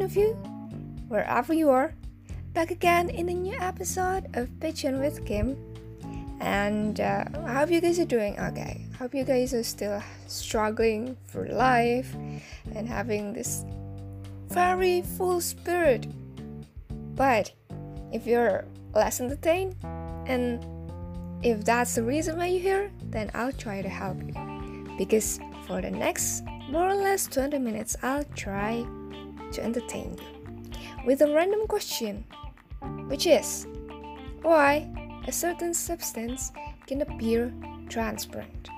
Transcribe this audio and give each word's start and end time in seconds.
one 0.00 0.08
of 0.08 0.16
you, 0.16 0.32
wherever 1.08 1.52
you 1.52 1.68
are. 1.68 1.92
Back 2.54 2.70
again 2.70 3.10
in 3.10 3.28
a 3.28 3.34
new 3.34 3.56
episode 3.60 4.34
of 4.34 4.48
Pigeon 4.58 4.98
with 4.98 5.26
Kim. 5.26 5.58
And 6.40 6.98
uh, 7.00 7.24
I 7.44 7.52
hope 7.52 7.70
you 7.70 7.82
guys 7.82 7.98
are 7.98 8.06
doing 8.06 8.40
okay. 8.40 8.86
Hope 8.98 9.14
you 9.14 9.24
guys 9.24 9.52
are 9.52 9.62
still 9.62 10.02
struggling 10.26 11.18
for 11.26 11.46
life 11.48 12.14
and 12.74 12.88
having 12.88 13.34
this 13.34 13.66
very 14.48 15.02
full 15.02 15.42
spirit. 15.42 16.06
But 17.14 17.52
if 18.10 18.26
you're 18.26 18.64
less 18.94 19.20
entertained 19.20 19.76
and 20.24 20.64
if 21.42 21.62
that's 21.62 21.94
the 21.96 22.02
reason 22.02 22.38
why 22.38 22.46
you're 22.46 22.62
here, 22.62 22.90
then 23.10 23.30
I'll 23.34 23.52
try 23.52 23.82
to 23.82 23.88
help 23.90 24.16
you. 24.22 24.32
Because 24.96 25.38
for 25.66 25.82
the 25.82 25.90
next 25.90 26.42
more 26.70 26.88
or 26.88 26.94
less 26.94 27.26
20 27.26 27.58
minutes, 27.58 27.96
I'll 28.02 28.24
try 28.34 28.86
to 29.52 29.62
entertain 29.62 30.16
you 30.18 30.30
with 31.06 31.22
a 31.22 31.32
random 31.32 31.66
question, 31.66 32.24
which 33.08 33.26
is 33.26 33.66
why 34.42 34.88
a 35.26 35.32
certain 35.32 35.74
substance 35.74 36.52
can 36.86 37.02
appear 37.02 37.52
transparent. 37.88 38.68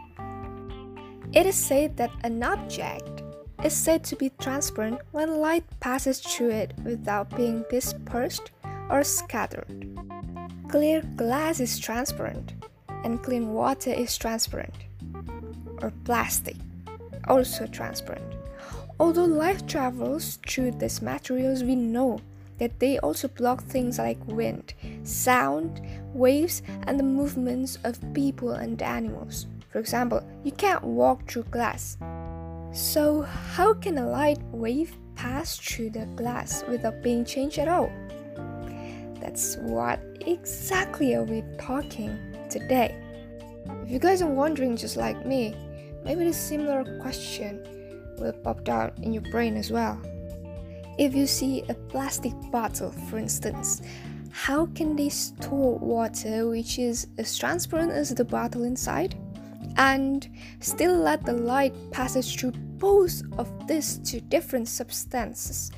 It 1.32 1.46
is 1.46 1.56
said 1.56 1.96
that 1.96 2.10
an 2.24 2.42
object 2.42 3.22
is 3.64 3.72
said 3.72 4.04
to 4.04 4.16
be 4.16 4.30
transparent 4.38 5.00
when 5.12 5.40
light 5.40 5.64
passes 5.80 6.20
through 6.20 6.50
it 6.50 6.74
without 6.84 7.34
being 7.36 7.64
dispersed 7.70 8.50
or 8.90 9.04
scattered. 9.04 9.88
Clear 10.68 11.02
glass 11.16 11.60
is 11.60 11.78
transparent, 11.78 12.54
and 13.04 13.22
clean 13.22 13.52
water 13.52 13.90
is 13.90 14.16
transparent. 14.16 14.74
Or 15.80 15.92
plastic, 16.04 16.56
also 17.28 17.66
transparent. 17.66 18.41
Although 19.02 19.24
light 19.24 19.66
travels 19.66 20.38
through 20.46 20.78
these 20.78 21.02
materials, 21.02 21.64
we 21.64 21.74
know 21.74 22.20
that 22.58 22.78
they 22.78 23.00
also 23.00 23.26
block 23.26 23.64
things 23.64 23.98
like 23.98 24.24
wind, 24.28 24.74
sound, 25.02 25.80
waves, 26.14 26.62
and 26.86 27.00
the 27.00 27.02
movements 27.02 27.78
of 27.82 27.98
people 28.14 28.52
and 28.52 28.80
animals. 28.80 29.48
For 29.72 29.80
example, 29.80 30.22
you 30.44 30.52
can't 30.52 30.84
walk 30.84 31.28
through 31.28 31.50
glass. 31.50 31.98
So, 32.72 33.22
how 33.22 33.74
can 33.74 33.98
a 33.98 34.08
light 34.08 34.40
wave 34.52 34.96
pass 35.16 35.56
through 35.56 35.90
the 35.90 36.06
glass 36.14 36.62
without 36.68 37.02
being 37.02 37.24
changed 37.24 37.58
at 37.58 37.66
all? 37.66 37.90
That's 39.20 39.56
what 39.56 39.98
exactly 40.24 41.16
are 41.16 41.24
we 41.24 41.42
talking 41.58 42.16
today. 42.48 42.94
If 43.82 43.90
you 43.90 43.98
guys 43.98 44.22
are 44.22 44.30
wondering 44.30 44.76
just 44.76 44.96
like 44.96 45.26
me, 45.26 45.56
maybe 46.04 46.24
a 46.28 46.32
similar 46.32 47.00
question 47.00 47.81
will 48.18 48.32
pop 48.32 48.64
down 48.64 48.92
in 49.02 49.12
your 49.12 49.22
brain 49.30 49.56
as 49.56 49.70
well. 49.70 50.00
If 50.98 51.14
you 51.14 51.26
see 51.26 51.62
a 51.68 51.74
plastic 51.74 52.32
bottle, 52.50 52.90
for 53.08 53.18
instance, 53.18 53.82
how 54.30 54.66
can 54.66 54.96
they 54.96 55.08
store 55.08 55.78
water 55.78 56.48
which 56.48 56.78
is 56.78 57.06
as 57.18 57.36
transparent 57.36 57.92
as 57.92 58.14
the 58.14 58.24
bottle 58.24 58.64
inside 58.64 59.14
and 59.76 60.28
still 60.60 60.96
let 60.96 61.24
the 61.24 61.32
light 61.32 61.74
passes 61.90 62.34
through 62.34 62.52
both 62.52 63.22
of 63.38 63.48
these 63.66 63.98
two 63.98 64.20
different 64.20 64.68
substances? 64.68 65.70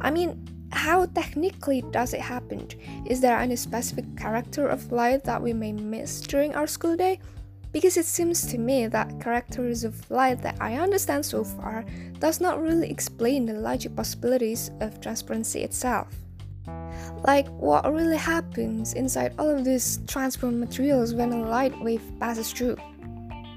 I 0.00 0.10
mean, 0.10 0.46
how 0.72 1.06
technically 1.06 1.82
does 1.90 2.14
it 2.14 2.20
happen? 2.20 2.68
Is 3.06 3.20
there 3.20 3.38
any 3.38 3.56
specific 3.56 4.16
character 4.16 4.68
of 4.68 4.92
light 4.92 5.24
that 5.24 5.42
we 5.42 5.52
may 5.52 5.72
miss 5.72 6.20
during 6.20 6.54
our 6.54 6.66
school 6.66 6.96
day? 6.96 7.18
Because 7.72 7.96
it 7.96 8.06
seems 8.06 8.46
to 8.46 8.58
me 8.58 8.88
that 8.88 9.20
characters 9.20 9.84
of 9.84 10.10
light 10.10 10.42
that 10.42 10.56
I 10.60 10.78
understand 10.78 11.24
so 11.24 11.44
far 11.44 11.84
does 12.18 12.40
not 12.40 12.60
really 12.60 12.90
explain 12.90 13.46
the 13.46 13.54
logic 13.54 13.94
possibilities 13.94 14.70
of 14.80 15.00
transparency 15.00 15.62
itself. 15.62 16.08
Like 17.24 17.48
what 17.48 17.90
really 17.92 18.16
happens 18.16 18.94
inside 18.94 19.34
all 19.38 19.48
of 19.50 19.64
these 19.64 20.00
transparent 20.06 20.58
materials 20.58 21.14
when 21.14 21.32
a 21.32 21.42
light 21.42 21.78
wave 21.80 22.02
passes 22.18 22.52
through. 22.52 22.76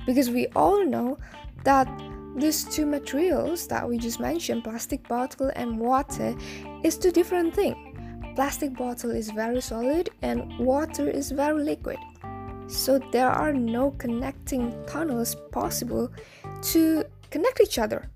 Because 0.05 0.29
we 0.29 0.47
all 0.55 0.85
know 0.85 1.17
that 1.63 1.87
these 2.35 2.65
two 2.65 2.85
materials 2.85 3.67
that 3.67 3.87
we 3.87 3.97
just 3.97 4.19
mentioned, 4.19 4.63
plastic 4.63 5.07
bottle 5.07 5.51
and 5.55 5.79
water, 5.79 6.35
is 6.83 6.97
two 6.97 7.11
different 7.11 7.55
things. 7.55 7.77
Plastic 8.35 8.75
bottle 8.75 9.11
is 9.11 9.29
very 9.29 9.61
solid 9.61 10.09
and 10.21 10.57
water 10.57 11.09
is 11.09 11.31
very 11.31 11.63
liquid. 11.63 11.97
So 12.67 12.99
there 13.11 13.29
are 13.29 13.53
no 13.53 13.91
connecting 13.91 14.73
tunnels 14.85 15.35
possible 15.51 16.11
to 16.73 17.03
connect 17.29 17.61
each 17.61 17.77
other. 17.77 18.09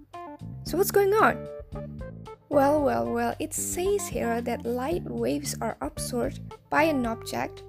So 0.63 0.78
what's 0.78 0.91
going 0.91 1.13
on? 1.13 1.47
Well, 2.50 2.81
well, 2.81 3.06
well, 3.06 3.36
it 3.40 3.53
says 3.53 4.07
here 4.07 4.41
that 4.41 4.66
light 4.66 5.03
waves 5.03 5.56
are 5.59 5.78
absorbed 5.81 6.40
by 6.69 6.84
an 6.84 7.06
object, 7.06 7.63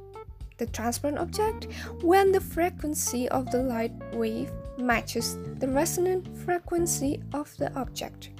the 0.56 0.66
transparent 0.66 1.18
object, 1.18 1.66
when 2.02 2.32
the 2.32 2.40
frequency 2.40 3.28
of 3.28 3.50
the 3.50 3.62
light 3.62 3.92
wave 4.14 4.50
matches 4.78 5.36
the 5.58 5.68
resonant 5.68 6.28
frequency 6.38 7.20
of 7.32 7.54
the 7.56 7.72
object. 7.74 8.30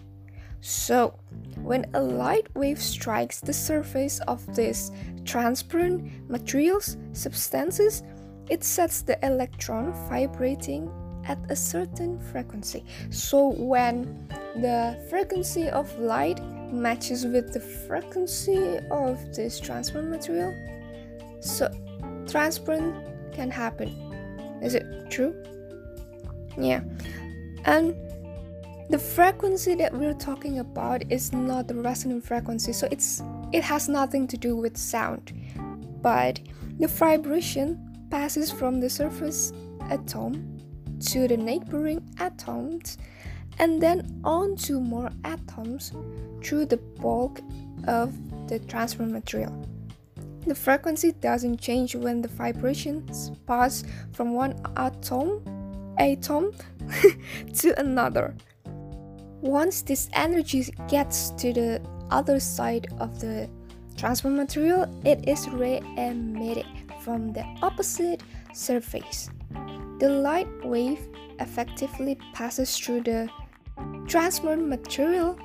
So, 0.61 1.19
when 1.57 1.87
a 1.95 2.01
light 2.01 2.47
wave 2.55 2.81
strikes 2.81 3.41
the 3.41 3.53
surface 3.53 4.21
of 4.21 4.45
these 4.57 4.91
transparent 5.25 6.29
materials, 6.29 6.97
substances, 7.13 8.03
it 8.51 8.65
sets 8.65 9.03
the 9.03 9.25
electron 9.25 9.93
vibrating 10.09 10.91
at 11.27 11.39
a 11.51 11.57
certain 11.57 12.19
frequency. 12.33 12.85
So, 13.11 13.49
when 13.49 14.29
the 14.57 14.99
frequency 15.11 15.69
of 15.69 15.97
light 15.99 16.43
matches 16.73 17.27
with 17.27 17.53
the 17.53 17.61
frequency 17.61 18.79
of 18.91 19.35
this 19.35 19.61
transparent 19.61 20.11
material, 20.11 20.55
so 21.41 21.69
transparent 22.27 22.95
can 23.33 23.51
happen. 23.51 23.89
Is 24.63 24.75
it 24.75 24.85
true? 25.11 25.35
Yeah. 26.59 26.81
And 27.65 27.95
the 28.91 28.99
frequency 28.99 29.75
that 29.77 29.93
we're 29.93 30.15
talking 30.15 30.59
about 30.59 31.11
is 31.11 31.33
not 31.33 31.69
the 31.69 31.75
resonant 31.75 32.25
frequency, 32.25 32.73
so 32.73 32.89
it's 32.91 33.23
it 33.53 33.63
has 33.63 33.89
nothing 33.89 34.27
to 34.29 34.37
do 34.37 34.57
with 34.57 34.77
sound. 34.77 35.33
But 36.03 36.41
the 36.79 36.87
vibration 36.87 37.88
passes 38.11 38.51
from 38.51 38.81
the 38.81 38.91
surface 38.91 39.53
atom 39.91 40.59
to 41.01 41.29
the 41.29 41.37
neighboring 41.37 42.03
atoms 42.19 42.99
and 43.59 43.81
then 43.81 44.21
on 44.25 44.57
to 44.57 44.81
more 44.81 45.11
atoms 45.25 45.93
through 46.43 46.67
the 46.67 46.77
bulk 46.77 47.41
of 47.87 48.13
the 48.49 48.59
transfer 48.61 49.05
material. 49.05 49.67
The 50.47 50.55
frequency 50.55 51.13
doesn't 51.13 51.61
change 51.61 51.95
when 51.95 52.23
the 52.23 52.29
vibrations 52.29 53.33
pass 53.47 53.85
from 54.13 54.33
one 54.33 54.55
atom 54.77 55.43
atom 55.99 56.53
to 57.55 57.79
another. 57.79 58.35
Once 59.41 59.83
this 59.83 60.09
energy 60.15 60.73
gets 60.89 61.31
to 61.31 61.53
the 61.53 61.83
other 62.11 62.41
side 62.41 62.87
of 62.99 63.21
the 63.21 63.49
transfer 63.97 64.31
material, 64.31 64.87
it 65.05 65.29
is 65.29 65.49
re-emitted 65.49 66.67
from 67.01 67.33
the 67.33 67.45
opposite 67.63 68.23
surface. 68.53 69.31
The 70.01 70.09
light 70.09 70.49
wave 70.65 71.09
effectively 71.41 72.19
passes 72.33 72.77
through 72.77 73.03
the 73.03 73.29
transparent 74.07 74.69
material 74.69 75.39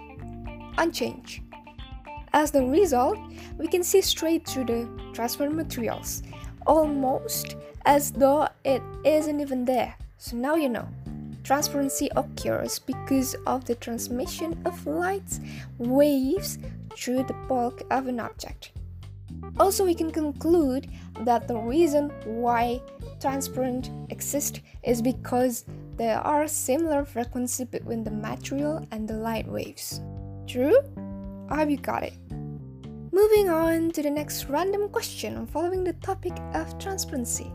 unchanged. 0.78 1.42
As 2.34 2.52
the 2.52 2.66
result, 2.66 3.18
we 3.58 3.68
can 3.68 3.84
see 3.84 4.02
straight 4.02 4.48
through 4.48 4.66
the 4.66 4.90
transparent 5.14 5.56
materials, 5.56 6.24
almost 6.66 7.56
as 7.86 8.12
though 8.12 8.48
it 8.64 8.82
isn't 9.06 9.40
even 9.40 9.66
there. 9.66 9.96
So 10.18 10.38
now 10.38 10.56
you 10.56 10.70
know. 10.70 10.88
Transparency 11.44 12.10
occurs 12.16 12.80
because 12.80 13.36
of 13.46 13.66
the 13.66 13.76
transmission 13.76 14.62
of 14.66 14.88
light 14.88 15.40
waves 15.78 16.58
through 16.96 17.24
the 17.24 17.36
bulk 17.50 17.84
of 17.92 18.08
an 18.08 18.22
object. 18.22 18.72
Also, 19.60 19.86
we 19.86 19.94
can 19.94 20.12
conclude 20.12 20.88
that 21.22 21.48
the 21.48 21.58
reason 21.58 22.10
why 22.26 22.82
transparent 23.20 23.92
exists 24.10 24.60
is 24.84 25.02
because 25.02 25.66
there 25.98 26.20
are 26.20 26.48
similar 26.48 27.06
frequency 27.06 27.66
between 27.66 28.04
the 28.04 28.12
material 28.12 28.86
and 28.92 29.08
the 29.08 29.14
light 29.14 29.48
waves. 29.48 30.02
True? 30.48 30.78
Hope 31.50 31.70
you 31.70 31.78
got 31.78 32.04
it. 32.04 32.14
Moving 33.12 33.50
on 33.50 33.92
to 33.92 34.02
the 34.02 34.10
next 34.10 34.46
random 34.50 34.90
question 34.90 35.46
following 35.46 35.84
the 35.84 35.94
topic 35.94 36.34
of 36.56 36.80
transparency. 36.80 37.52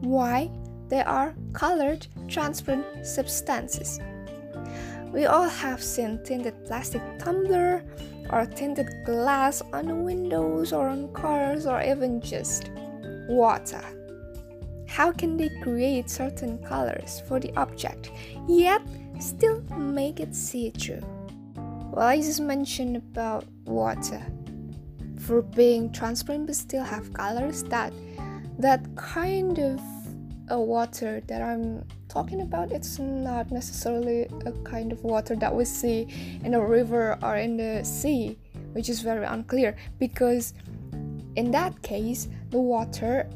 Why 0.00 0.48
there 0.88 1.08
are 1.08 1.34
colored 1.52 2.06
transparent 2.28 3.04
substances. 3.04 3.98
We 5.12 5.26
all 5.26 5.48
have 5.48 5.82
seen 5.82 6.22
tinted 6.24 6.64
plastic 6.64 7.02
tumbler 7.18 7.84
or 8.30 8.46
tinted 8.46 8.88
glass 9.04 9.62
on 9.72 10.04
windows 10.04 10.72
or 10.72 10.88
on 10.88 11.12
cars 11.12 11.66
or 11.66 11.82
even 11.82 12.20
just 12.20 12.70
water. 13.28 13.84
how 14.92 15.10
can 15.10 15.38
they 15.38 15.48
create 15.62 16.10
certain 16.10 16.58
colors 16.58 17.22
for 17.26 17.40
the 17.40 17.50
object 17.56 18.10
yet 18.46 18.82
still 19.20 19.62
make 19.78 20.20
it 20.20 20.34
see 20.34 20.68
through? 20.68 21.00
Well, 21.90 22.06
I 22.06 22.20
just 22.20 22.40
mentioned 22.40 22.96
about 22.96 23.46
water 23.64 24.20
for 25.18 25.40
being 25.40 25.90
transparent 25.92 26.46
but 26.46 26.56
still 26.56 26.84
have 26.84 27.12
colors 27.14 27.62
that 27.64 27.92
that 28.58 28.84
kind 28.96 29.58
of 29.58 29.80
a 30.48 30.60
water 30.60 31.22
that 31.26 31.40
I'm 31.40 31.84
talking 32.12 32.42
about 32.42 32.70
it's 32.70 32.98
not 32.98 33.50
necessarily 33.50 34.28
a 34.44 34.52
kind 34.64 34.92
of 34.92 35.02
water 35.02 35.34
that 35.34 35.54
we 35.54 35.64
see 35.64 36.06
in 36.44 36.54
a 36.54 36.60
river 36.60 37.18
or 37.22 37.36
in 37.36 37.56
the 37.56 37.82
sea 37.82 38.38
which 38.74 38.88
is 38.88 39.00
very 39.00 39.24
unclear 39.24 39.74
because 39.98 40.52
in 41.36 41.50
that 41.50 41.80
case 41.82 42.28
the 42.50 42.58
water 42.58 43.28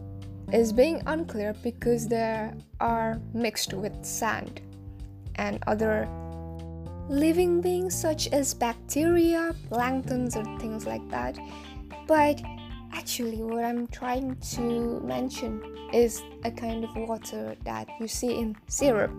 is 0.52 0.73
being 0.73 1.02
unclear 1.06 1.55
because 1.62 2.06
they 2.06 2.50
are 2.81 3.19
mixed 3.32 3.73
with 3.73 4.05
sand 4.05 4.61
and 5.37 5.58
other 5.67 6.08
living 7.08 7.61
beings 7.61 7.94
such 7.94 8.29
as 8.29 8.52
bacteria, 8.52 9.55
planktons, 9.70 10.37
or 10.37 10.58
things 10.58 10.87
like 10.87 11.06
that. 11.11 11.38
But 12.06 12.40
actually, 12.96 13.43
what 13.43 13.64
I'm 13.64 13.87
trying 13.88 14.37
to 14.56 15.00
mention 15.00 15.62
is 15.93 16.22
a 16.44 16.50
kind 16.50 16.82
of 16.82 16.96
water 16.96 17.54
that 17.64 17.88
you 18.00 18.08
see 18.08 18.38
in 18.38 18.56
syrup. 18.69 19.12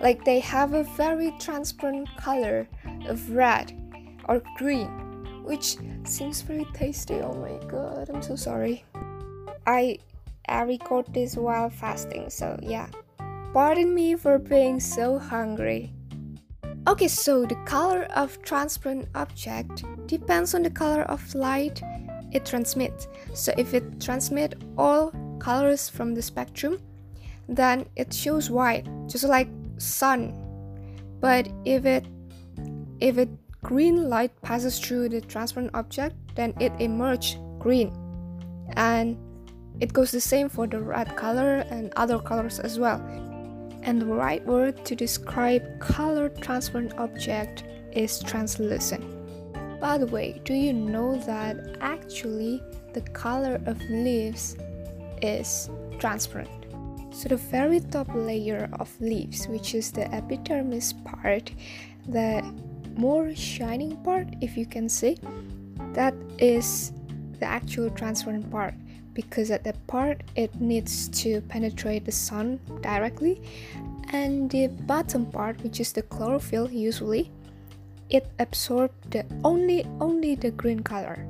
Like 0.00 0.24
they 0.24 0.40
have 0.40 0.74
a 0.74 0.84
very 0.84 1.32
transparent 1.40 2.08
color 2.18 2.68
of 3.08 3.30
red 3.30 3.72
or 4.28 4.42
green, 4.56 4.88
which 5.42 5.76
seems 6.04 6.42
very 6.42 6.66
tasty. 6.74 7.14
Oh 7.14 7.32
my 7.32 7.56
god, 7.66 8.10
I'm 8.10 8.22
so 8.22 8.36
sorry. 8.36 8.84
I 9.66 9.98
I 10.48 10.62
record 10.62 11.12
this 11.14 11.36
while 11.36 11.70
fasting, 11.70 12.28
so 12.30 12.58
yeah. 12.62 12.88
Pardon 13.52 13.94
me 13.94 14.16
for 14.16 14.38
being 14.38 14.80
so 14.80 15.18
hungry. 15.18 15.92
Okay, 16.86 17.08
so 17.08 17.46
the 17.46 17.56
color 17.64 18.04
of 18.14 18.40
transparent 18.42 19.08
object 19.14 19.82
depends 20.06 20.54
on 20.54 20.62
the 20.62 20.70
color 20.70 21.02
of 21.02 21.34
light 21.34 21.82
it 22.36 22.46
transmits. 22.46 23.08
So 23.34 23.52
if 23.56 23.74
it 23.74 24.00
transmits 24.00 24.54
all 24.78 25.12
colors 25.38 25.88
from 25.88 26.14
the 26.14 26.22
spectrum, 26.22 26.78
then 27.48 27.86
it 27.96 28.12
shows 28.12 28.50
white, 28.50 28.86
just 29.08 29.24
like 29.24 29.48
sun. 29.78 30.34
But 31.20 31.48
if 31.64 31.84
it 31.84 32.06
if 33.00 33.18
it 33.18 33.28
green 33.62 34.08
light 34.08 34.32
passes 34.42 34.78
through 34.78 35.10
the 35.10 35.20
transparent 35.20 35.74
object, 35.74 36.14
then 36.34 36.54
it 36.60 36.72
emerges 36.78 37.36
green. 37.58 37.92
And 38.74 39.16
it 39.80 39.92
goes 39.92 40.10
the 40.10 40.20
same 40.20 40.48
for 40.48 40.66
the 40.66 40.80
red 40.80 41.16
color 41.16 41.66
and 41.70 41.92
other 41.96 42.18
colors 42.18 42.58
as 42.58 42.78
well 42.78 43.00
and 43.86 44.02
the 44.02 44.06
right 44.06 44.44
word 44.44 44.84
to 44.84 44.96
describe 44.96 45.62
color 45.78 46.28
transparent 46.28 46.92
object 46.98 47.62
is 47.92 48.18
translucent. 48.18 49.15
By 49.80 49.98
the 49.98 50.06
way, 50.06 50.40
do 50.44 50.54
you 50.54 50.72
know 50.72 51.16
that 51.26 51.76
actually 51.80 52.62
the 52.94 53.02
color 53.02 53.60
of 53.66 53.80
leaves 53.90 54.56
is 55.22 55.68
transparent? 55.98 56.66
So 57.10 57.28
the 57.28 57.36
very 57.36 57.80
top 57.80 58.08
layer 58.14 58.68
of 58.74 58.90
leaves, 59.00 59.48
which 59.48 59.74
is 59.74 59.90
the 59.90 60.12
epidermis 60.14 60.92
part, 60.92 61.52
the 62.08 62.42
more 62.96 63.34
shining 63.34 63.96
part, 63.98 64.28
if 64.40 64.56
you 64.56 64.66
can 64.66 64.88
see, 64.88 65.18
that 65.92 66.14
is 66.38 66.92
the 67.38 67.46
actual 67.46 67.90
transparent 67.90 68.50
part 68.50 68.74
because 69.14 69.50
at 69.50 69.64
that 69.64 69.84
part 69.86 70.22
it 70.36 70.54
needs 70.60 71.08
to 71.08 71.40
penetrate 71.42 72.04
the 72.04 72.12
sun 72.12 72.60
directly 72.82 73.40
and 74.12 74.50
the 74.50 74.68
bottom 74.86 75.26
part 75.26 75.60
which 75.62 75.80
is 75.80 75.92
the 75.92 76.02
chlorophyll 76.02 76.70
usually 76.70 77.30
it 78.10 78.26
absorbed 78.38 79.10
the 79.10 79.24
only 79.44 79.84
only 80.00 80.34
the 80.34 80.50
green 80.50 80.80
color. 80.80 81.26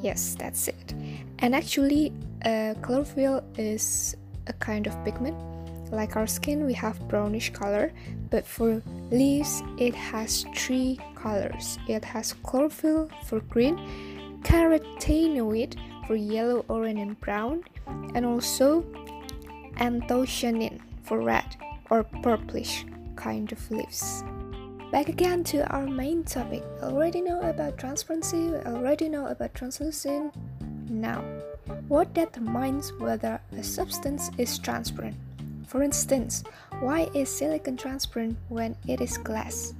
Yes 0.00 0.36
that's 0.38 0.68
it. 0.68 0.94
And 1.38 1.54
actually 1.54 2.12
uh, 2.44 2.74
chlorophyll 2.82 3.42
is 3.56 4.16
a 4.46 4.52
kind 4.54 4.86
of 4.86 5.04
pigment. 5.04 5.36
Like 5.90 6.16
our 6.16 6.26
skin 6.26 6.66
we 6.66 6.74
have 6.74 6.96
brownish 7.08 7.50
color 7.52 7.92
but 8.30 8.46
for 8.46 8.82
leaves 9.10 9.62
it 9.78 9.94
has 9.94 10.44
three 10.54 10.98
colors. 11.14 11.78
It 11.88 12.04
has 12.04 12.34
chlorophyll 12.42 13.10
for 13.26 13.40
green 13.40 13.76
carotenoid 14.42 15.76
for 16.06 16.16
yellow, 16.16 16.64
orange, 16.68 16.98
and 16.98 17.20
brown, 17.20 17.62
and 18.14 18.26
also 18.26 18.82
anthocyanin 19.76 20.80
for 21.04 21.20
red 21.20 21.56
or 21.90 22.02
purplish 22.02 22.84
kind 23.16 23.52
of 23.52 23.70
leaves. 23.70 24.24
Back 24.90 25.08
again 25.08 25.44
to 25.44 25.64
our 25.72 25.86
main 25.86 26.24
topic. 26.24 26.64
Already 26.82 27.20
know 27.20 27.40
about 27.42 27.78
transparency, 27.78 28.50
already 28.66 29.08
know 29.08 29.28
about 29.28 29.54
translucent. 29.54 30.34
Now, 30.90 31.22
what 31.86 32.12
determines 32.12 32.92
whether 32.94 33.40
a 33.56 33.62
substance 33.62 34.32
is 34.36 34.58
transparent? 34.58 35.14
For 35.68 35.84
instance, 35.84 36.42
why 36.80 37.08
is 37.14 37.28
silicon 37.30 37.76
transparent 37.76 38.36
when 38.48 38.74
it 38.88 39.00
is 39.00 39.16
glass, 39.16 39.74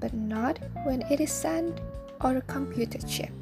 but 0.00 0.14
not 0.14 0.58
when 0.84 1.02
it 1.02 1.20
is 1.20 1.30
sand 1.30 1.78
or 2.22 2.38
a 2.38 2.40
computer 2.40 3.06
chip? 3.06 3.32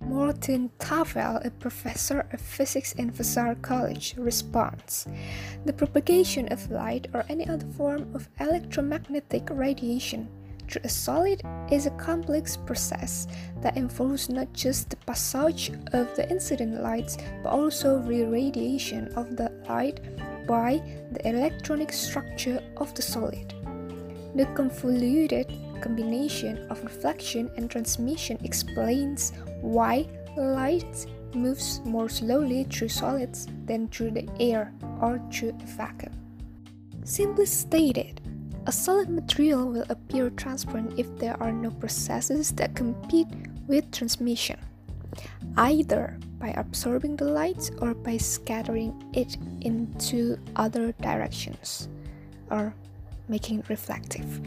Morton 0.00 0.72
Tavel, 0.80 1.40
a 1.44 1.50
professor 1.50 2.26
of 2.32 2.40
physics 2.40 2.92
in 2.94 3.12
Vassar 3.12 3.54
College, 3.62 4.16
responds 4.16 5.06
The 5.64 5.72
propagation 5.72 6.52
of 6.52 6.72
light 6.72 7.06
or 7.14 7.24
any 7.28 7.48
other 7.48 7.66
form 7.76 8.12
of 8.16 8.28
electromagnetic 8.40 9.46
radiation 9.50 10.28
through 10.70 10.82
a 10.84 10.88
solid 10.88 11.42
is 11.70 11.86
a 11.86 11.90
complex 11.98 12.56
process 12.56 13.26
that 13.60 13.76
involves 13.76 14.28
not 14.28 14.52
just 14.52 14.90
the 14.90 14.96
passage 14.96 15.72
of 15.92 16.14
the 16.16 16.28
incident 16.30 16.82
lights 16.82 17.18
but 17.42 17.50
also 17.50 17.98
re-radiation 17.98 19.08
of 19.16 19.36
the 19.36 19.50
light 19.68 20.00
by 20.46 20.80
the 21.12 21.28
electronic 21.28 21.92
structure 21.92 22.62
of 22.76 22.94
the 22.94 23.02
solid. 23.02 23.54
The 24.34 24.46
convoluted 24.54 25.52
combination 25.80 26.66
of 26.70 26.82
reflection 26.84 27.50
and 27.56 27.70
transmission 27.70 28.38
explains 28.44 29.32
why 29.60 30.06
light 30.36 31.06
moves 31.34 31.80
more 31.84 32.08
slowly 32.08 32.64
through 32.64 32.88
solids 32.88 33.46
than 33.66 33.88
through 33.88 34.12
the 34.12 34.28
air 34.38 34.72
or 35.00 35.20
through 35.32 35.50
a 35.50 35.66
vacuum. 35.66 36.12
Simply 37.04 37.46
stated, 37.46 38.19
a 38.70 38.72
solid 38.72 39.10
material 39.10 39.66
will 39.66 39.84
appear 39.88 40.30
transparent 40.30 40.96
if 40.96 41.08
there 41.18 41.36
are 41.42 41.50
no 41.50 41.72
processes 41.72 42.52
that 42.52 42.76
compete 42.76 43.26
with 43.66 43.90
transmission, 43.90 44.56
either 45.56 46.16
by 46.38 46.50
absorbing 46.50 47.16
the 47.16 47.24
light 47.24 47.68
or 47.82 47.94
by 47.94 48.16
scattering 48.16 48.94
it 49.12 49.36
into 49.62 50.38
other 50.54 50.92
directions 51.02 51.88
or 52.48 52.72
making 53.26 53.58
it 53.58 53.68
reflective. 53.68 54.40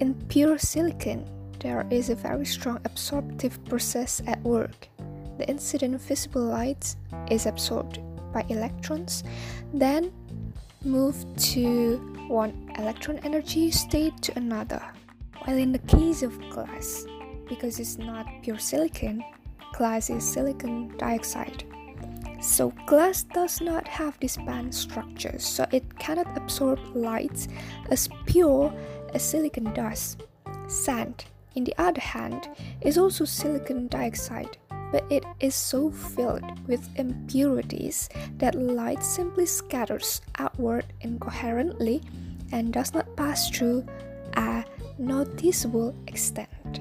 In 0.00 0.12
pure 0.28 0.58
silicon, 0.58 1.24
there 1.60 1.86
is 1.90 2.10
a 2.10 2.14
very 2.14 2.44
strong 2.44 2.78
absorptive 2.84 3.56
process 3.64 4.20
at 4.26 4.38
work. 4.42 4.86
The 5.38 5.48
incident 5.48 5.98
visible 6.02 6.44
light 6.44 6.94
is 7.30 7.46
absorbed 7.46 8.00
by 8.34 8.44
electrons, 8.50 9.24
then 9.72 10.12
moved 10.84 11.38
to 11.54 11.96
one 12.28 12.69
electron 12.80 13.18
energy 13.18 13.70
state 13.70 14.20
to 14.22 14.36
another. 14.36 14.82
While 15.44 15.58
in 15.58 15.72
the 15.72 15.78
case 15.80 16.22
of 16.22 16.38
glass, 16.50 17.06
because 17.48 17.78
it's 17.78 17.98
not 17.98 18.26
pure 18.42 18.58
silicon, 18.58 19.22
glass 19.74 20.10
is 20.10 20.24
silicon 20.24 20.96
dioxide. 20.96 21.64
So 22.40 22.72
glass 22.86 23.22
does 23.22 23.60
not 23.60 23.86
have 23.86 24.18
this 24.20 24.36
band 24.36 24.74
structure, 24.74 25.38
so 25.38 25.66
it 25.72 25.98
cannot 25.98 26.36
absorb 26.36 26.78
light 26.94 27.48
as 27.90 28.08
pure 28.26 28.72
as 29.14 29.22
silicon 29.22 29.72
does. 29.74 30.16
Sand 30.68 31.24
in 31.54 31.64
the 31.64 31.74
other 31.78 32.00
hand, 32.00 32.48
is 32.80 32.98
also 32.98 33.24
silicon 33.24 33.88
dioxide, 33.88 34.56
but 34.92 35.04
it 35.10 35.24
is 35.40 35.54
so 35.54 35.90
filled 35.90 36.66
with 36.68 36.88
impurities 36.96 38.08
that 38.38 38.54
light 38.54 39.02
simply 39.02 39.46
scatters 39.46 40.20
outward 40.38 40.86
incoherently 41.00 42.02
and 42.52 42.72
does 42.72 42.92
not 42.92 43.16
pass 43.16 43.50
through 43.50 43.86
a 44.34 44.64
noticeable 44.98 45.94
extent. 46.06 46.80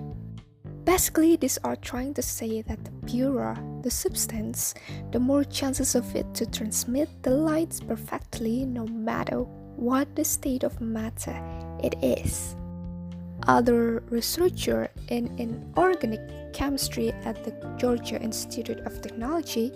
Basically, 0.86 1.36
these 1.36 1.58
are 1.64 1.76
trying 1.76 2.14
to 2.16 2.22
say 2.22 2.62
that 2.64 2.84
the 2.84 2.92
purer 3.06 3.58
the 3.82 3.92
substance, 3.92 4.74
the 5.12 5.20
more 5.20 5.44
chances 5.44 5.96
of 5.96 6.16
it 6.16 6.34
to 6.34 6.46
transmit 6.46 7.10
the 7.24 7.30
light 7.30 7.80
perfectly 7.88 8.66
no 8.66 8.86
matter 8.88 9.44
what 9.76 10.14
the 10.16 10.26
state 10.26 10.64
of 10.64 10.82
matter 10.82 11.40
it 11.82 11.96
is 12.04 12.56
other 13.48 14.04
researcher 14.10 14.90
in 15.10 15.28
inorganic 15.38 16.54
chemistry 16.54 17.12
at 17.24 17.44
the 17.44 17.52
Georgia 17.78 18.22
Institute 18.22 18.80
of 18.82 19.02
Technology, 19.02 19.72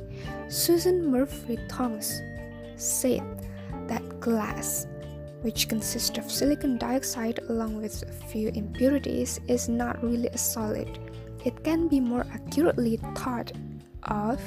Susan 0.48 1.10
Murphy 1.10 1.58
Thomas, 1.70 2.22
said 2.76 3.24
that 3.88 4.20
glass, 4.20 4.88
which 5.44 5.68
consists 5.70 6.18
of 6.18 6.32
silicon 6.32 6.78
dioxide 6.78 7.40
along 7.50 7.76
with 7.76 8.04
a 8.04 8.28
few 8.28 8.50
impurities, 8.56 9.40
is 9.48 9.70
not 9.70 10.02
really 10.02 10.28
a 10.30 10.38
solid. 10.38 11.00
It 11.46 11.64
can 11.64 11.88
be 11.88 12.00
more 12.00 12.26
accurately 12.34 12.98
thought 13.16 13.52
of 14.04 14.42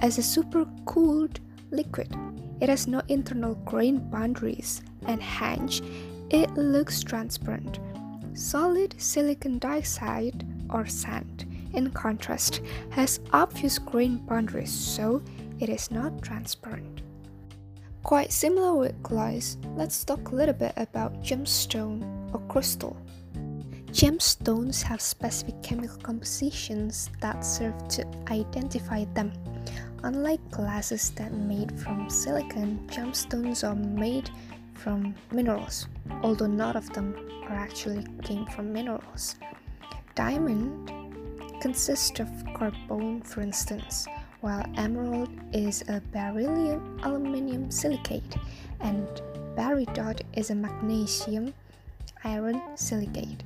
as 0.00 0.18
a 0.18 0.22
supercooled 0.22 1.38
liquid. 1.70 2.14
It 2.60 2.68
has 2.68 2.86
no 2.86 3.02
internal 3.08 3.54
grain 3.64 3.98
boundaries 4.10 4.82
and 5.06 5.22
hence 5.22 5.80
it 6.30 6.50
looks 6.54 7.02
transparent. 7.02 7.78
Solid 8.34 8.94
silicon 9.00 9.58
dioxide 9.58 10.46
or 10.70 10.86
sand, 10.86 11.46
in 11.72 11.90
contrast, 11.90 12.60
has 12.90 13.20
obvious 13.32 13.78
grain 13.78 14.18
boundaries, 14.18 14.70
so 14.70 15.22
it 15.58 15.68
is 15.68 15.90
not 15.90 16.22
transparent. 16.22 17.02
Quite 18.02 18.32
similar 18.32 18.74
with 18.74 19.02
glass, 19.02 19.58
let's 19.76 20.02
talk 20.04 20.30
a 20.30 20.34
little 20.34 20.54
bit 20.54 20.72
about 20.76 21.22
gemstone 21.22 22.02
or 22.32 22.40
crystal. 22.48 22.96
Gemstones 23.92 24.82
have 24.82 25.00
specific 25.00 25.62
chemical 25.62 25.98
compositions 25.98 27.10
that 27.20 27.44
serve 27.44 27.76
to 27.88 28.06
identify 28.30 29.04
them. 29.14 29.32
Unlike 30.04 30.50
glasses 30.50 31.10
that 31.16 31.32
made 31.32 31.78
from 31.80 32.08
silicon, 32.08 32.86
gemstones 32.86 33.66
are 33.68 33.74
made 33.74 34.30
from 34.74 35.14
minerals, 35.32 35.88
although 36.22 36.46
none 36.46 36.76
of 36.76 36.88
them 36.92 37.14
are 37.48 37.56
actually 37.56 38.06
came 38.22 38.46
from 38.46 38.72
minerals. 38.72 39.36
Diamond 40.14 40.90
consists 41.60 42.20
of 42.20 42.28
carbon, 42.54 43.22
for 43.22 43.40
instance, 43.40 44.06
while 44.40 44.64
emerald 44.76 45.30
is 45.52 45.82
a 45.88 46.00
beryllium 46.12 47.00
aluminum 47.02 47.70
silicate, 47.70 48.36
and 48.80 49.06
peridot 49.56 50.20
is 50.34 50.50
a 50.50 50.54
magnesium 50.54 51.52
iron 52.24 52.60
silicate. 52.76 53.42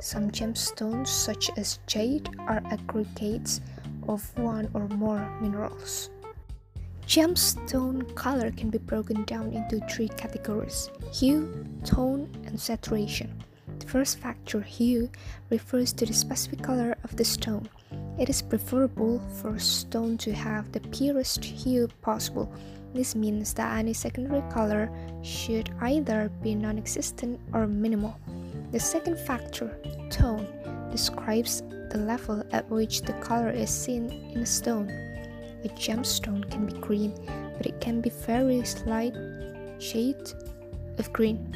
Some 0.00 0.30
gemstones, 0.30 1.08
such 1.08 1.50
as 1.56 1.80
jade, 1.86 2.28
are 2.46 2.62
aggregates 2.66 3.60
of 4.08 4.36
one 4.38 4.70
or 4.74 4.88
more 4.88 5.28
minerals. 5.40 6.10
Gemstone 7.06 8.14
color 8.14 8.50
can 8.50 8.70
be 8.70 8.78
broken 8.78 9.24
down 9.24 9.52
into 9.52 9.80
three 9.88 10.08
categories 10.08 10.90
hue, 11.12 11.64
tone, 11.84 12.28
and 12.44 12.60
saturation. 12.60 13.42
The 13.78 13.86
first 13.86 14.18
factor, 14.18 14.60
hue, 14.60 15.10
refers 15.50 15.92
to 15.94 16.06
the 16.06 16.12
specific 16.12 16.62
color 16.62 16.96
of 17.04 17.16
the 17.16 17.24
stone. 17.24 17.68
It 18.18 18.28
is 18.28 18.42
preferable 18.42 19.20
for 19.40 19.58
stone 19.60 20.18
to 20.18 20.32
have 20.32 20.72
the 20.72 20.80
purest 20.80 21.44
hue 21.44 21.86
possible. 22.02 22.52
This 22.92 23.14
means 23.14 23.54
that 23.54 23.78
any 23.78 23.92
secondary 23.92 24.42
color 24.50 24.90
should 25.22 25.70
either 25.80 26.28
be 26.42 26.56
non 26.56 26.78
existent 26.78 27.38
or 27.52 27.68
minimal. 27.68 28.18
The 28.72 28.80
second 28.80 29.20
factor, 29.20 29.78
tone, 30.10 30.46
describes 30.90 31.62
the 31.90 31.98
level 31.98 32.42
at 32.50 32.68
which 32.68 33.02
the 33.02 33.12
color 33.14 33.50
is 33.50 33.70
seen 33.70 34.10
in 34.10 34.40
a 34.40 34.46
stone. 34.46 34.90
A 35.64 35.68
gemstone 35.78 36.50
can 36.50 36.66
be 36.66 36.72
green, 36.80 37.14
but 37.56 37.66
it 37.66 37.80
can 37.80 38.00
be 38.00 38.10
very 38.10 38.64
slight 38.64 39.14
shade 39.78 40.32
of 40.98 41.12
green 41.12 41.54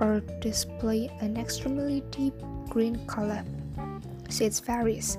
or 0.00 0.20
display 0.40 1.10
an 1.20 1.36
extremely 1.36 2.02
deep 2.10 2.34
green 2.68 3.04
color. 3.06 3.44
So 4.30 4.44
it 4.44 4.60
varies. 4.64 5.18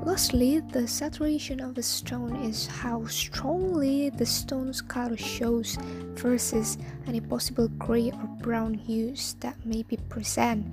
Lastly, 0.00 0.60
the 0.60 0.88
saturation 0.88 1.60
of 1.60 1.78
a 1.78 1.82
stone 1.82 2.36
is 2.44 2.66
how 2.66 3.06
strongly 3.06 4.10
the 4.10 4.26
stone's 4.26 4.80
color 4.80 5.16
shows 5.16 5.76
versus 6.14 6.78
any 7.06 7.20
possible 7.20 7.68
gray 7.78 8.10
or 8.10 8.28
brown 8.40 8.74
hues 8.74 9.36
that 9.40 9.56
may 9.64 9.82
be 9.82 9.96
present 10.08 10.66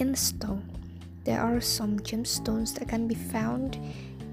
in 0.00 0.10
the 0.10 0.16
stone. 0.16 0.64
There 1.24 1.40
are 1.40 1.60
some 1.60 1.98
gemstones 2.00 2.74
that 2.78 2.88
can 2.88 3.08
be 3.08 3.14
found 3.14 3.78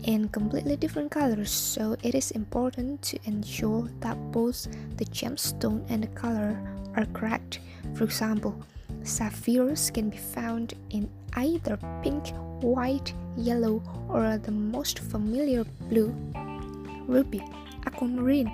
in 0.03 0.27
completely 0.29 0.75
different 0.75 1.11
colors, 1.11 1.51
so 1.51 1.95
it 2.03 2.13
is 2.13 2.31
important 2.31 3.01
to 3.03 3.19
ensure 3.25 3.89
that 4.01 4.17
both 4.31 4.67
the 4.97 5.05
gemstone 5.05 5.85
and 5.89 6.03
the 6.03 6.07
color 6.07 6.59
are 6.95 7.05
correct. 7.13 7.59
For 7.95 8.03
example, 8.03 8.61
sapphires 9.03 9.89
can 9.91 10.09
be 10.09 10.17
found 10.17 10.73
in 10.89 11.09
either 11.35 11.77
pink, 12.01 12.33
white, 12.61 13.13
yellow, 13.35 13.81
or 14.09 14.37
the 14.37 14.51
most 14.51 14.99
familiar 14.99 15.63
blue. 15.89 16.15
Ruby, 17.07 17.43
aquamarine, 17.85 18.51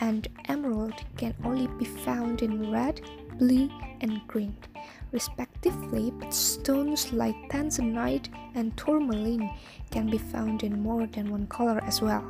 and 0.00 0.28
emerald 0.48 0.94
can 1.16 1.34
only 1.44 1.66
be 1.78 1.84
found 1.84 2.42
in 2.42 2.70
red, 2.70 3.00
blue, 3.38 3.70
and 4.00 4.20
green, 4.26 4.56
respectively, 5.12 6.10
but 6.10 6.32
stones 6.34 7.12
like 7.12 7.36
tanzanite 7.50 8.28
and 8.54 8.76
tourmaline 8.76 9.50
can 9.90 10.08
be 10.10 10.18
found 10.18 10.62
in 10.62 10.82
more 10.82 11.06
than 11.06 11.30
one 11.30 11.46
color 11.46 11.80
as 11.84 12.00
well. 12.00 12.24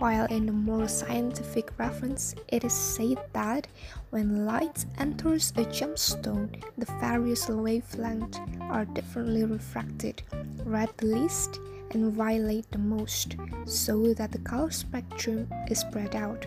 While 0.00 0.24
in 0.30 0.48
a 0.48 0.52
more 0.52 0.88
scientific 0.88 1.78
reference, 1.78 2.34
it 2.48 2.64
is 2.64 2.72
said 2.72 3.18
that 3.34 3.66
when 4.08 4.46
light 4.46 4.86
enters 4.96 5.50
a 5.56 5.64
gemstone, 5.66 6.48
the 6.78 6.86
various 7.00 7.44
wavelengths 7.48 8.40
are 8.62 8.86
differently 8.86 9.44
refracted, 9.44 10.22
red 10.64 10.88
the 10.96 11.04
least 11.04 11.60
and 11.90 12.14
violet 12.14 12.64
the 12.70 12.78
most, 12.78 13.36
so 13.66 14.14
that 14.14 14.32
the 14.32 14.38
color 14.38 14.70
spectrum 14.70 15.46
is 15.68 15.80
spread 15.80 16.16
out. 16.16 16.46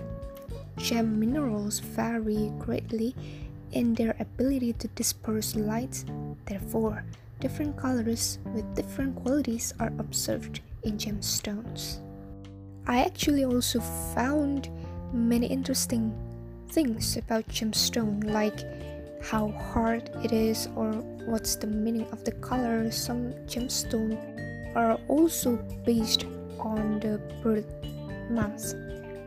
Gem 0.78 1.20
minerals 1.20 1.78
vary 1.78 2.52
greatly 2.58 3.16
in 3.72 3.94
their 3.94 4.16
ability 4.20 4.74
to 4.74 4.88
disperse 4.96 5.56
light, 5.56 6.04
therefore, 6.48 7.06
different 7.40 7.78
colors 7.78 8.40
with 8.46 8.74
different 8.74 9.16
qualities 9.16 9.76
are 9.80 9.94
observed 10.00 10.62
in 10.82 10.98
gemstones. 10.98 12.03
I 12.86 13.00
actually 13.00 13.46
also 13.46 13.80
found 14.14 14.70
many 15.14 15.48
interesting 15.48 16.14
things 16.70 17.16
about 17.16 17.48
gemstone, 17.48 18.26
like 18.26 18.60
how 19.24 19.52
hard 19.72 20.10
it 20.24 20.34
is 20.34 20.68
or 20.76 20.92
what's 21.26 21.56
the 21.56 21.68
meaning 21.68 22.06
of 22.12 22.26
the 22.26 22.34
color. 22.34 22.92
Some 22.92 23.34
gemstone 23.48 24.20
are 24.76 25.00
also 25.08 25.56
based 25.86 26.26
on 26.60 27.00
the 27.00 27.22
birth 27.42 27.72
month, 28.30 28.76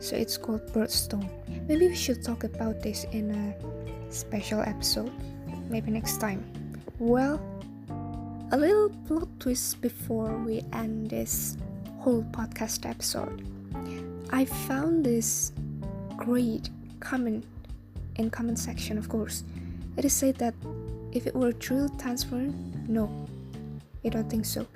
so 0.00 0.16
it's 0.16 0.36
called 0.36 0.66
birthstone. 0.72 1.30
Maybe 1.66 1.88
we 1.88 1.96
should 1.96 2.22
talk 2.22 2.44
about 2.44 2.82
this 2.82 3.04
in 3.12 3.30
a 3.30 4.12
special 4.12 4.60
episode, 4.60 5.12
maybe 5.70 5.90
next 5.90 6.20
time. 6.20 6.44
Well, 6.98 7.40
a 8.52 8.56
little 8.56 8.90
plot 9.06 9.28
twist 9.40 9.80
before 9.80 10.36
we 10.36 10.62
end 10.72 11.10
this 11.10 11.56
whole 12.06 12.22
podcast 12.30 12.88
episode. 12.88 13.42
I 14.30 14.44
found 14.44 15.04
this 15.04 15.50
great 16.16 16.70
comment 17.00 17.44
in 18.14 18.30
comment 18.30 18.60
section 18.60 18.96
of 18.96 19.08
course. 19.08 19.42
It 19.96 20.04
is 20.04 20.12
said 20.12 20.36
that 20.36 20.54
if 21.10 21.26
it 21.26 21.34
were 21.34 21.50
truly 21.50 21.88
transparent, 21.98 22.54
no, 22.88 23.10
I 24.04 24.10
don't 24.10 24.30
think 24.30 24.44
so. 24.44 24.68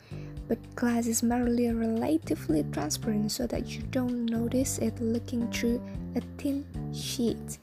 But 0.48 0.58
glass 0.74 1.06
is 1.06 1.22
merely 1.22 1.70
relatively 1.70 2.64
transparent 2.72 3.30
so 3.30 3.46
that 3.46 3.68
you 3.68 3.82
don't 3.92 4.26
notice 4.26 4.78
it 4.78 5.00
looking 5.00 5.48
through 5.52 5.80
a 6.16 6.20
thin 6.36 6.66
sheet. 6.92 7.58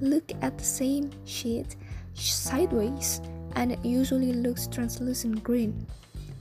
Look 0.00 0.30
at 0.42 0.58
the 0.58 0.64
same 0.64 1.10
sheet 1.24 1.74
sideways 2.14 3.20
and 3.56 3.72
it 3.72 3.84
usually 3.84 4.32
looks 4.32 4.68
translucent 4.68 5.42
green. 5.42 5.88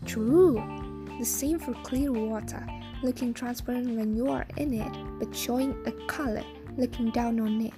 True, 0.06 0.91
the 1.20 1.26
same 1.26 1.60
for 1.60 1.74
clear 1.84 2.12
water, 2.12 2.66
looking 3.04 3.34
transparent 3.34 3.96
when 3.98 4.16
you 4.16 4.30
are 4.30 4.46
in 4.58 4.74
it, 4.74 4.92
but 5.20 5.36
showing 5.36 5.76
a 5.86 5.92
color 6.08 6.44
looking 6.78 7.12
down 7.12 7.40
on 7.40 7.62
it. 7.62 7.74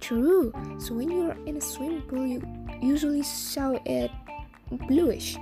True, 0.00 0.52
so 0.78 0.94
when 0.94 1.10
you 1.10 1.30
are 1.30 1.36
in 1.46 1.56
a 1.56 1.60
swimming 1.60 2.02
pool, 2.02 2.26
you 2.26 2.42
usually 2.80 3.22
saw 3.22 3.78
it 3.84 4.10
bluish. 4.88 5.36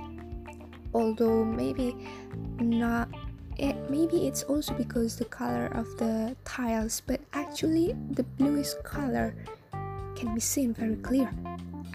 Although 0.93 1.45
maybe 1.45 1.95
not 2.59 3.09
it 3.57 3.75
maybe 3.89 4.27
it's 4.27 4.43
also 4.43 4.73
because 4.73 5.17
the 5.17 5.25
color 5.25 5.67
of 5.73 5.85
the 5.97 6.35
tiles, 6.45 7.01
but 7.05 7.21
actually 7.33 7.95
the 8.11 8.23
bluish 8.23 8.73
color 8.83 9.35
can 10.15 10.33
be 10.33 10.41
seen 10.41 10.73
very 10.73 10.95
clear. 10.97 11.29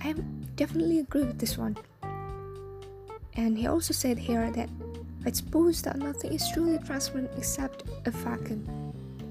I 0.03 0.15
definitely 0.57 1.01
agree 1.01 1.25
with 1.25 1.39
this 1.39 1.57
one. 1.59 1.77
And 3.35 3.59
he 3.59 3.67
also 3.67 3.93
said 3.93 4.19
here 4.19 4.51
that 4.53 4.71
I 5.27 5.33
suppose 5.33 5.83
that 5.83 5.99
nothing 5.99 6.33
is 6.33 6.49
truly 6.53 6.79
transparent 6.79 7.31
except 7.37 7.83
a 8.07 8.13
vacuum. 8.13 8.65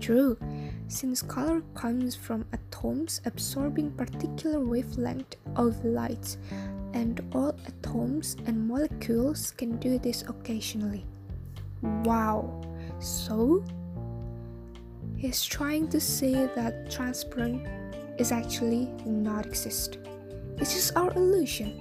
True, 0.02 0.38
since 0.90 1.22
color 1.22 1.62
comes 1.74 2.16
from 2.16 2.46
atoms 2.52 3.22
absorbing 3.24 3.92
particular 3.92 4.60
wavelength 4.60 5.38
of 5.56 5.84
light, 5.86 6.36
and 6.94 7.22
all 7.34 7.56
atoms 7.66 8.36
and 8.46 8.68
molecules 8.68 9.52
can 9.52 9.78
do 9.78 9.98
this 9.98 10.24
occasionally. 10.28 11.06
Wow! 11.82 12.62
So, 13.00 13.64
he's 15.16 15.46
trying 15.46 15.88
to 15.90 16.02
say 16.02 16.34
that 16.56 16.92
transparent 16.92 17.66
is 18.20 18.34
actually 18.34 18.90
not 19.06 19.46
exist. 19.46 19.98
It's 20.58 20.74
just 20.74 20.96
our 20.98 21.12
illusion. 21.14 21.72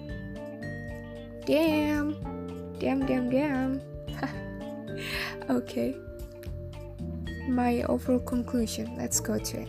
Damn, 1.47 2.15
damn, 2.79 3.05
damn, 3.07 3.29
damn. 3.29 3.83
Okay. 5.51 5.97
My 7.49 7.83
overall 7.83 8.21
conclusion, 8.21 8.97
let's 8.97 9.21
go 9.21 9.39
to 9.39 9.61
it. 9.61 9.69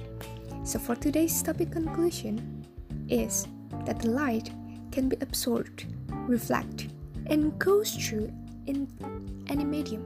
So, 0.64 0.80
for 0.80 0.96
today's 0.96 1.42
topic 1.44 1.72
conclusion, 1.72 2.66
is 3.10 3.48
that 3.86 4.00
the 4.00 4.10
light 4.10 4.50
can 4.92 5.10
be 5.10 5.18
absorbed, 5.22 5.86
reflect, 6.28 6.88
and 7.28 7.58
goes 7.60 7.96
through 7.96 8.32
in 8.66 8.88
any 9.48 9.64
medium. 9.64 10.04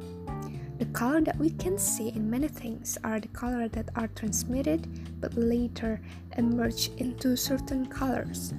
The 0.79 0.85
color 0.85 1.21
that 1.21 1.38
we 1.38 1.49
can 1.51 1.77
see 1.77 2.09
in 2.09 2.29
many 2.29 2.47
things 2.47 2.97
are 3.03 3.19
the 3.19 3.27
color 3.29 3.67
that 3.69 3.89
are 3.95 4.07
transmitted 4.07 4.88
but 5.19 5.35
later 5.35 5.99
emerge 6.38 6.89
into 6.97 7.35
certain 7.35 7.85
colors. 7.85 8.53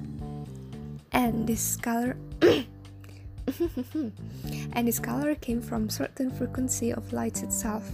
And 1.11 1.47
this 1.47 1.75
color 1.75 2.15
and 4.73 4.87
its 4.87 4.99
color 4.99 5.35
came 5.35 5.61
from 5.61 5.89
certain 5.89 6.31
frequency 6.31 6.91
of 6.91 7.13
light 7.13 7.43
itself. 7.43 7.89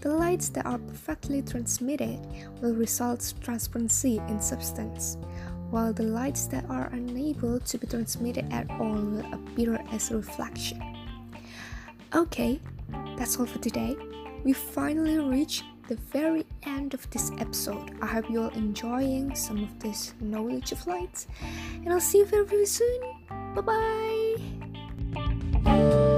The 0.00 0.10
lights 0.10 0.48
that 0.50 0.66
are 0.66 0.78
perfectly 0.78 1.42
transmitted 1.42 2.18
will 2.60 2.74
result 2.74 3.34
transparency 3.42 4.18
in 4.28 4.40
substance, 4.40 5.18
while 5.70 5.92
the 5.92 6.04
lights 6.04 6.46
that 6.46 6.64
are 6.70 6.88
unable 6.92 7.60
to 7.60 7.78
be 7.78 7.86
transmitted 7.86 8.50
at 8.52 8.70
all 8.70 8.94
will 8.94 9.34
appear 9.34 9.84
as 9.92 10.10
reflection. 10.10 10.82
Okay, 12.14 12.60
that's 13.16 13.38
all 13.38 13.46
for 13.46 13.58
today. 13.58 13.96
We 14.42 14.52
finally 14.52 15.18
reached 15.18 15.64
the 15.88 15.96
very 15.96 16.46
end 16.62 16.94
of 16.94 17.08
this 17.10 17.30
episode. 17.38 17.90
I 18.00 18.06
hope 18.06 18.30
you're 18.30 18.52
enjoying 18.52 19.34
some 19.34 19.62
of 19.64 19.78
this 19.80 20.14
knowledge 20.20 20.72
of 20.72 20.86
lights, 20.86 21.26
and 21.74 21.92
I'll 21.92 22.00
see 22.00 22.18
you 22.18 22.26
very, 22.26 22.46
very 22.46 22.66
soon. 22.66 23.00
Bye 23.54 23.60
bye. 23.60 24.49
Bye. 25.64 26.09